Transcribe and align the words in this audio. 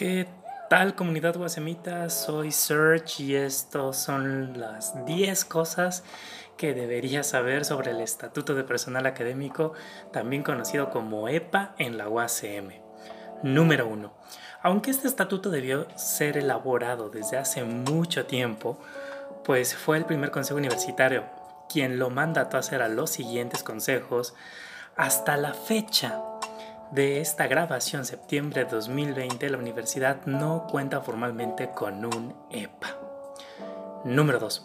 ¿Qué 0.00 0.26
tal 0.70 0.94
comunidad 0.94 1.36
guasemita? 1.36 2.08
Soy 2.08 2.52
Serge 2.52 3.22
y 3.22 3.34
estos 3.34 3.98
son 3.98 4.58
las 4.58 5.04
10 5.04 5.44
cosas 5.44 6.04
que 6.56 6.72
deberías 6.72 7.26
saber 7.26 7.66
sobre 7.66 7.90
el 7.90 8.00
Estatuto 8.00 8.54
de 8.54 8.64
Personal 8.64 9.04
Académico, 9.04 9.74
también 10.10 10.42
conocido 10.42 10.88
como 10.88 11.28
EPA 11.28 11.74
en 11.76 11.98
la 11.98 12.08
UACM. 12.08 12.70
Número 13.42 13.88
1. 13.88 14.10
Aunque 14.62 14.90
este 14.90 15.06
estatuto 15.06 15.50
debió 15.50 15.86
ser 15.98 16.38
elaborado 16.38 17.10
desde 17.10 17.36
hace 17.36 17.62
mucho 17.64 18.24
tiempo, 18.24 18.80
pues 19.44 19.76
fue 19.76 19.98
el 19.98 20.06
primer 20.06 20.30
consejo 20.30 20.56
universitario 20.56 21.24
quien 21.68 21.98
lo 21.98 22.08
mandató 22.08 22.56
a 22.56 22.60
hacer 22.60 22.80
a 22.80 22.88
los 22.88 23.10
siguientes 23.10 23.62
consejos, 23.62 24.32
hasta 24.96 25.36
la 25.36 25.52
fecha 25.52 26.22
de 26.90 27.20
esta 27.20 27.46
grabación, 27.46 28.04
septiembre 28.04 28.64
de 28.64 28.70
2020, 28.70 29.48
la 29.48 29.58
universidad 29.58 30.26
no 30.26 30.66
cuenta 30.68 31.00
formalmente 31.00 31.70
con 31.70 32.04
un 32.04 32.34
EPA. 32.50 32.98
Número 34.04 34.38
2. 34.40 34.64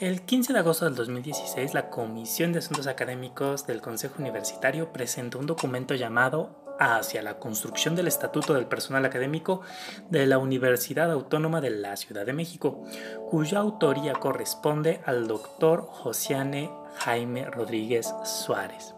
El 0.00 0.22
15 0.22 0.52
de 0.52 0.58
agosto 0.58 0.84
del 0.86 0.94
2016, 0.94 1.74
la 1.74 1.90
Comisión 1.90 2.52
de 2.52 2.60
Asuntos 2.60 2.86
Académicos 2.86 3.66
del 3.66 3.80
Consejo 3.80 4.16
Universitario 4.18 4.92
presentó 4.92 5.38
un 5.38 5.46
documento 5.46 5.94
llamado 5.94 6.64
Hacia 6.78 7.22
la 7.22 7.38
construcción 7.38 7.96
del 7.96 8.06
Estatuto 8.06 8.52
del 8.52 8.66
Personal 8.66 9.06
Académico 9.06 9.62
de 10.10 10.26
la 10.26 10.36
Universidad 10.36 11.10
Autónoma 11.10 11.62
de 11.62 11.70
la 11.70 11.96
Ciudad 11.96 12.26
de 12.26 12.34
México, 12.34 12.84
cuya 13.30 13.60
autoría 13.60 14.12
corresponde 14.12 15.00
al 15.06 15.26
doctor 15.26 15.86
Josiane 15.90 16.70
Jaime 16.98 17.46
Rodríguez 17.46 18.14
Suárez. 18.24 18.94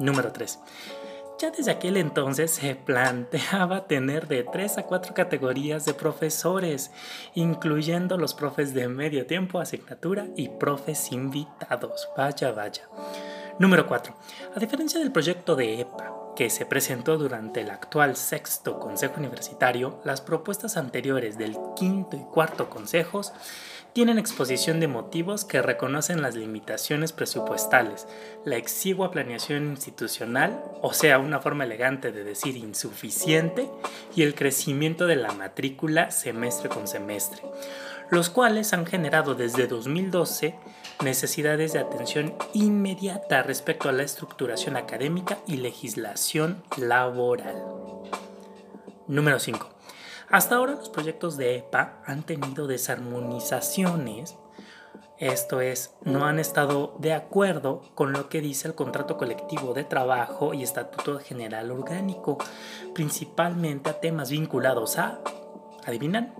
Número 0.00 0.32
3. 0.32 0.58
Ya 1.38 1.50
desde 1.50 1.70
aquel 1.70 1.98
entonces 1.98 2.50
se 2.50 2.74
planteaba 2.74 3.86
tener 3.86 4.26
de 4.26 4.42
3 4.42 4.78
a 4.78 4.82
4 4.84 5.12
categorías 5.12 5.84
de 5.84 5.92
profesores, 5.92 6.90
incluyendo 7.34 8.16
los 8.16 8.32
profes 8.32 8.72
de 8.72 8.88
medio 8.88 9.26
tiempo, 9.26 9.60
asignatura 9.60 10.28
y 10.34 10.48
profes 10.48 11.12
invitados. 11.12 12.08
Vaya, 12.16 12.52
vaya. 12.52 12.88
Número 13.58 13.86
4. 13.86 14.14
A 14.54 14.58
diferencia 14.58 14.98
del 14.98 15.12
proyecto 15.12 15.56
de 15.56 15.80
EPA, 15.82 16.14
que 16.36 16.48
se 16.48 16.64
presentó 16.64 17.18
durante 17.18 17.60
el 17.60 17.70
actual 17.70 18.16
sexto 18.16 18.78
Consejo 18.78 19.16
Universitario, 19.18 20.00
las 20.04 20.22
propuestas 20.22 20.78
anteriores 20.78 21.36
del 21.36 21.56
quinto 21.74 22.16
y 22.16 22.24
cuarto 22.32 22.70
consejos 22.70 23.34
tienen 23.96 24.18
exposición 24.18 24.78
de 24.78 24.88
motivos 24.88 25.46
que 25.46 25.62
reconocen 25.62 26.20
las 26.20 26.34
limitaciones 26.34 27.12
presupuestales, 27.12 28.06
la 28.44 28.56
exigua 28.56 29.10
planeación 29.10 29.70
institucional, 29.70 30.62
o 30.82 30.92
sea, 30.92 31.18
una 31.18 31.40
forma 31.40 31.64
elegante 31.64 32.12
de 32.12 32.22
decir 32.22 32.58
insuficiente, 32.58 33.70
y 34.14 34.22
el 34.22 34.34
crecimiento 34.34 35.06
de 35.06 35.16
la 35.16 35.32
matrícula 35.32 36.10
semestre 36.10 36.68
con 36.68 36.86
semestre, 36.86 37.40
los 38.10 38.28
cuales 38.28 38.74
han 38.74 38.84
generado 38.84 39.34
desde 39.34 39.66
2012 39.66 40.54
necesidades 41.02 41.72
de 41.72 41.78
atención 41.78 42.34
inmediata 42.52 43.42
respecto 43.44 43.88
a 43.88 43.92
la 43.92 44.02
estructuración 44.02 44.76
académica 44.76 45.38
y 45.46 45.56
legislación 45.56 46.62
laboral. 46.76 47.62
Número 49.08 49.40
5. 49.40 49.75
Hasta 50.28 50.56
ahora 50.56 50.72
los 50.74 50.88
proyectos 50.88 51.36
de 51.36 51.56
EPA 51.56 52.02
han 52.04 52.24
tenido 52.24 52.66
desarmonizaciones, 52.66 54.36
esto 55.18 55.60
es, 55.60 55.94
no 56.02 56.26
han 56.26 56.38
estado 56.38 56.94
de 56.98 57.14
acuerdo 57.14 57.82
con 57.94 58.12
lo 58.12 58.28
que 58.28 58.40
dice 58.40 58.68
el 58.68 58.74
contrato 58.74 59.16
colectivo 59.16 59.72
de 59.72 59.84
trabajo 59.84 60.52
y 60.52 60.62
estatuto 60.62 61.18
general 61.20 61.70
orgánico, 61.70 62.38
principalmente 62.92 63.88
a 63.88 64.00
temas 64.00 64.30
vinculados 64.30 64.98
a, 64.98 65.20
¿adivinan? 65.86 66.34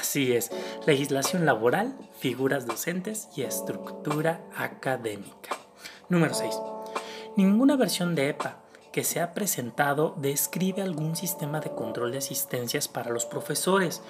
Así 0.00 0.32
es, 0.32 0.50
legislación 0.84 1.46
laboral, 1.46 1.96
figuras 2.18 2.66
docentes 2.66 3.28
y 3.36 3.42
estructura 3.42 4.42
académica. 4.56 5.56
Número 6.08 6.34
6. 6.34 6.54
Ninguna 7.36 7.76
versión 7.76 8.14
de 8.14 8.30
EPA 8.30 8.67
que 8.98 9.04
se 9.04 9.20
ha 9.20 9.32
presentado 9.32 10.12
describe 10.16 10.82
algún 10.82 11.14
sistema 11.14 11.60
de 11.60 11.70
control 11.70 12.10
de 12.10 12.18
asistencias 12.18 12.88
para 12.88 13.12
los 13.12 13.26
profesores, 13.26 14.02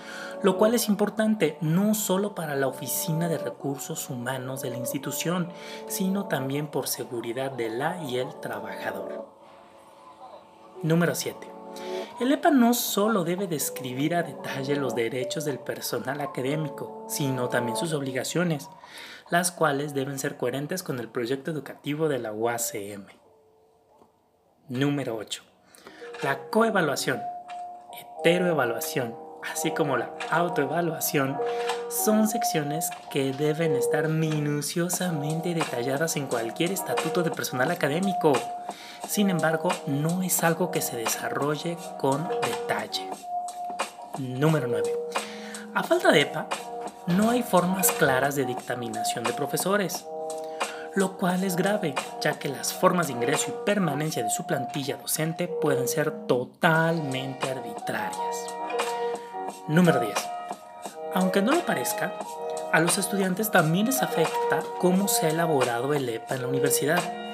lo 0.42 0.56
cual 0.56 0.72
es 0.72 0.88
importante 0.88 1.58
no 1.60 1.92
solo 1.92 2.34
para 2.34 2.56
la 2.56 2.68
Oficina 2.68 3.28
de 3.28 3.36
Recursos 3.36 4.08
Humanos 4.08 4.62
de 4.62 4.70
la 4.70 4.78
institución, 4.78 5.50
sino 5.88 6.24
también 6.24 6.68
por 6.68 6.88
seguridad 6.88 7.50
de 7.50 7.68
la 7.68 8.02
y 8.02 8.16
el 8.16 8.34
trabajador. 8.40 9.26
Número 10.82 11.14
7. 11.14 11.36
El 12.20 12.32
EPA 12.32 12.50
no 12.50 12.72
solo 12.72 13.24
debe 13.24 13.46
describir 13.46 14.14
a 14.14 14.22
detalle 14.22 14.74
los 14.74 14.94
derechos 14.94 15.44
del 15.44 15.58
personal 15.58 16.22
académico, 16.22 17.04
sino 17.10 17.50
también 17.50 17.76
sus 17.76 17.92
obligaciones, 17.92 18.70
las 19.28 19.52
cuales 19.52 19.92
deben 19.92 20.18
ser 20.18 20.38
coherentes 20.38 20.82
con 20.82 20.98
el 20.98 21.10
proyecto 21.10 21.50
educativo 21.50 22.08
de 22.08 22.20
la 22.20 22.32
UACM. 22.32 23.17
Número 24.68 25.16
8. 25.16 25.42
La 26.22 26.40
coevaluación, 26.50 27.22
heteroevaluación, 28.20 29.14
así 29.50 29.70
como 29.70 29.96
la 29.96 30.10
autoevaluación, 30.30 31.38
son 31.88 32.28
secciones 32.28 32.90
que 33.10 33.32
deben 33.32 33.74
estar 33.74 34.08
minuciosamente 34.08 35.54
detalladas 35.54 36.16
en 36.16 36.26
cualquier 36.26 36.70
estatuto 36.70 37.22
de 37.22 37.30
personal 37.30 37.70
académico. 37.70 38.34
Sin 39.08 39.30
embargo, 39.30 39.70
no 39.86 40.22
es 40.22 40.44
algo 40.44 40.70
que 40.70 40.82
se 40.82 40.98
desarrolle 40.98 41.78
con 41.96 42.28
detalle. 42.28 43.08
Número 44.18 44.66
9. 44.66 44.92
A 45.74 45.82
falta 45.82 46.12
de 46.12 46.20
EPA, 46.20 46.46
no 47.06 47.30
hay 47.30 47.42
formas 47.42 47.90
claras 47.92 48.36
de 48.36 48.44
dictaminación 48.44 49.24
de 49.24 49.32
profesores 49.32 50.04
lo 50.94 51.16
cual 51.16 51.44
es 51.44 51.56
grave, 51.56 51.94
ya 52.20 52.38
que 52.38 52.48
las 52.48 52.72
formas 52.72 53.06
de 53.06 53.14
ingreso 53.14 53.50
y 53.50 53.64
permanencia 53.64 54.22
de 54.22 54.30
su 54.30 54.46
plantilla 54.46 54.96
docente 54.96 55.48
pueden 55.48 55.88
ser 55.88 56.10
totalmente 56.26 57.50
arbitrarias. 57.50 58.46
Número 59.68 60.00
10. 60.00 60.14
Aunque 61.14 61.42
no 61.42 61.52
lo 61.52 61.64
parezca, 61.64 62.12
a 62.72 62.80
los 62.80 62.98
estudiantes 62.98 63.50
también 63.50 63.86
les 63.86 64.02
afecta 64.02 64.60
cómo 64.78 65.08
se 65.08 65.26
ha 65.26 65.30
elaborado 65.30 65.94
el 65.94 66.08
EPA 66.08 66.34
en 66.34 66.42
la 66.42 66.48
universidad 66.48 67.27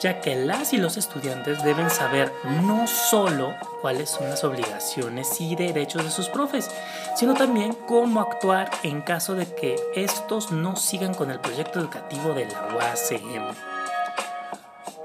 ya 0.00 0.20
que 0.20 0.36
las 0.36 0.72
y 0.72 0.76
los 0.76 0.96
estudiantes 0.96 1.62
deben 1.64 1.90
saber 1.90 2.32
no 2.62 2.86
solo 2.86 3.54
cuáles 3.80 4.10
son 4.10 4.30
las 4.30 4.44
obligaciones 4.44 5.40
y 5.40 5.56
derechos 5.56 6.04
de 6.04 6.10
sus 6.10 6.28
profes, 6.28 6.70
sino 7.16 7.34
también 7.34 7.72
cómo 7.86 8.20
actuar 8.20 8.70
en 8.82 9.02
caso 9.02 9.34
de 9.34 9.46
que 9.46 9.76
estos 9.94 10.52
no 10.52 10.76
sigan 10.76 11.14
con 11.14 11.30
el 11.30 11.40
proyecto 11.40 11.80
educativo 11.80 12.32
de 12.34 12.46
la 12.46 12.68
UACM. 12.74 13.54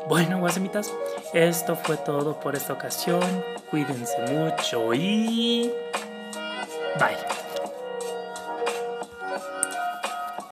Bueno, 0.08 0.40
guasemitas, 0.40 0.92
esto 1.34 1.76
fue 1.76 1.98
todo 1.98 2.40
por 2.40 2.56
esta 2.56 2.74
ocasión. 2.74 3.24
Cuídense 3.72 4.18
mucho 4.32 4.94
y... 4.94 5.72
Bye. 7.00 7.53